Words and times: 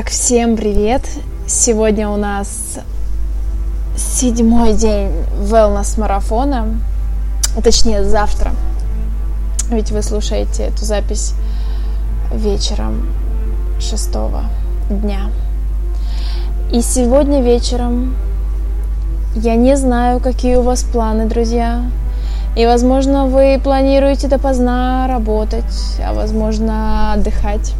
Итак, 0.00 0.10
всем 0.10 0.56
привет! 0.56 1.02
Сегодня 1.48 2.08
у 2.08 2.16
нас 2.16 2.78
седьмой 3.96 4.72
день 4.74 5.10
wellness 5.40 5.98
марафона, 5.98 6.78
точнее 7.64 8.04
завтра, 8.04 8.52
ведь 9.72 9.90
вы 9.90 10.02
слушаете 10.02 10.66
эту 10.66 10.84
запись 10.84 11.34
вечером 12.32 13.08
шестого 13.80 14.44
дня. 14.88 15.32
И 16.70 16.80
сегодня 16.80 17.42
вечером 17.42 18.14
я 19.34 19.56
не 19.56 19.76
знаю, 19.76 20.20
какие 20.20 20.54
у 20.54 20.62
вас 20.62 20.84
планы, 20.84 21.26
друзья. 21.26 21.82
И, 22.56 22.64
возможно, 22.66 23.26
вы 23.26 23.60
планируете 23.60 24.28
допоздна 24.28 25.08
работать, 25.08 25.98
а 26.06 26.14
возможно, 26.14 27.14
отдыхать 27.14 27.74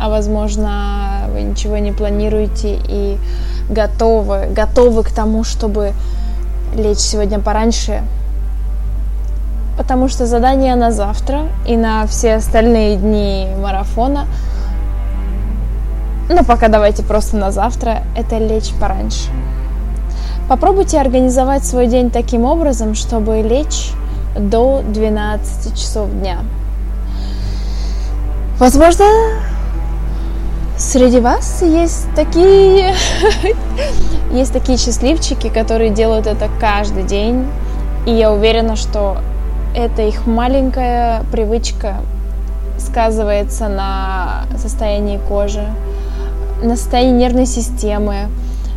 а 0.00 0.08
возможно 0.08 1.28
вы 1.32 1.42
ничего 1.42 1.78
не 1.78 1.92
планируете 1.92 2.78
и 2.88 3.18
готовы, 3.68 4.46
готовы 4.50 5.02
к 5.02 5.10
тому, 5.10 5.44
чтобы 5.44 5.92
лечь 6.76 6.98
сегодня 6.98 7.38
пораньше, 7.38 8.02
потому 9.76 10.08
что 10.08 10.26
задание 10.26 10.74
на 10.76 10.90
завтра 10.90 11.42
и 11.66 11.76
на 11.76 12.06
все 12.06 12.34
остальные 12.34 12.96
дни 12.96 13.48
марафона, 13.60 14.26
ну 16.28 16.44
пока 16.44 16.68
давайте 16.68 17.02
просто 17.02 17.36
на 17.36 17.50
завтра, 17.50 18.02
это 18.16 18.38
лечь 18.38 18.72
пораньше. 18.80 19.30
Попробуйте 20.48 21.00
организовать 21.00 21.64
свой 21.64 21.86
день 21.86 22.10
таким 22.10 22.44
образом, 22.44 22.94
чтобы 22.94 23.40
лечь 23.40 23.92
до 24.36 24.82
12 24.86 25.78
часов 25.78 26.10
дня. 26.10 26.38
Возможно, 28.58 29.04
Среди 30.76 31.20
вас 31.20 31.62
есть 31.62 32.08
такие, 32.16 32.94
есть 34.32 34.52
такие 34.52 34.76
счастливчики, 34.76 35.48
которые 35.48 35.90
делают 35.90 36.26
это 36.26 36.48
каждый 36.58 37.04
день, 37.04 37.46
и 38.06 38.10
я 38.10 38.32
уверена, 38.32 38.74
что 38.74 39.18
эта 39.76 40.02
их 40.02 40.26
маленькая 40.26 41.22
привычка 41.30 41.98
сказывается 42.78 43.68
на 43.68 44.46
состоянии 44.58 45.20
кожи, 45.28 45.64
на 46.60 46.76
состоянии 46.76 47.20
нервной 47.20 47.46
системы, 47.46 48.28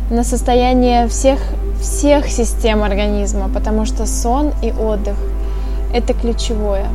на 0.08 0.22
состоянии 0.22 1.08
всех, 1.08 1.40
всех 1.80 2.28
систем 2.28 2.84
организма, 2.84 3.48
потому 3.52 3.86
что 3.86 4.06
сон 4.06 4.52
и 4.62 4.70
отдых– 4.70 5.16
это 5.92 6.14
ключевое. 6.14 6.86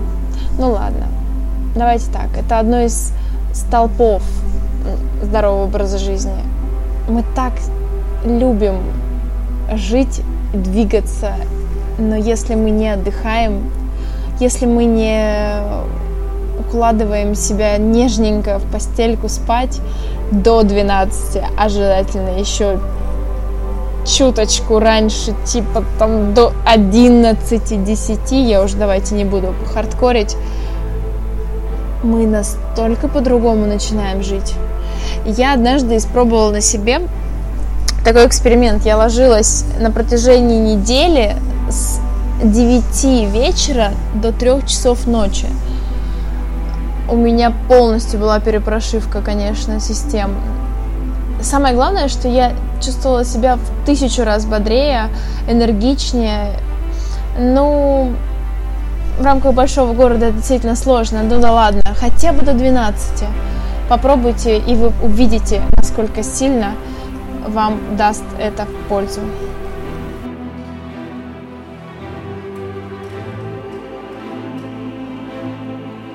Ну 0.58 0.72
ладно, 0.72 1.08
давайте 1.76 2.10
так, 2.10 2.30
это 2.38 2.60
одно 2.60 2.80
из 2.80 3.12
столпов 3.54 4.24
здорового 5.22 5.66
образа 5.66 5.98
жизни. 5.98 6.44
Мы 7.08 7.24
так 7.36 7.54
любим 8.26 8.78
жить, 9.74 10.22
двигаться, 10.54 11.36
но 11.98 12.16
если 12.16 12.56
мы 12.56 12.70
не 12.70 12.90
отдыхаем, 12.90 13.72
если 14.40 14.66
мы 14.66 14.86
не 14.86 15.60
укладываем 16.60 17.36
себя 17.36 17.78
нежненько 17.78 18.60
в 18.60 18.72
постельку 18.72 19.30
спать 19.30 19.80
до 20.32 20.64
12, 20.64 21.42
а 21.58 21.70
желательно 21.70 22.40
еще 22.40 22.80
чуточку 24.06 24.80
раньше, 24.80 25.34
типа 25.46 25.84
там 25.98 26.34
до 26.34 26.54
11-10, 26.66 28.36
я 28.36 28.64
уже 28.64 28.76
давайте 28.78 29.16
не 29.16 29.26
буду 29.26 29.54
хардкорить, 29.74 30.36
мы 32.04 32.28
настолько 32.28 33.08
по-другому 33.08 33.66
начинаем 33.66 34.22
жить. 34.22 34.54
Я 35.26 35.54
однажды 35.54 35.98
испробовала 35.98 36.52
на 36.52 36.62
себе 36.62 37.02
такой 38.04 38.28
эксперимент. 38.28 38.86
Я 38.86 38.98
ложилась 38.98 39.66
на 39.80 39.90
протяжении 39.90 40.76
недели 40.76 41.36
с 41.70 42.00
9 42.44 43.32
вечера 43.34 43.92
до 44.14 44.34
3 44.34 44.68
часов 44.68 45.08
ночи. 45.08 45.48
У 47.10 47.16
меня 47.16 47.54
полностью 47.68 48.20
была 48.20 48.40
перепрошивка, 48.40 49.22
конечно, 49.22 49.80
систем. 49.80 50.36
Самое 51.42 51.76
главное, 51.76 52.08
что 52.08 52.28
я 52.28 52.54
чувствовала 52.82 53.26
себя 53.26 53.58
в 53.58 53.86
тысячу 53.86 54.24
раз 54.24 54.46
бодрее, 54.46 55.10
энергичнее. 55.50 56.60
Ну, 57.38 58.14
в 59.18 59.24
рамках 59.24 59.54
большого 59.54 59.94
города 59.94 60.28
это 60.28 60.38
действительно 60.38 60.76
сложно. 60.76 61.24
Ну 61.24 61.40
да 61.40 61.52
ладно, 61.52 61.82
хотя 62.00 62.34
бы 62.34 62.42
до 62.42 62.54
12. 62.54 63.26
Попробуйте, 63.90 64.58
и 64.58 64.76
вы 64.76 64.92
увидите, 65.02 65.62
насколько 65.78 66.24
сильно 66.24 66.74
вам 67.48 67.80
даст 67.98 68.24
это 68.40 68.66
пользу. 68.90 69.22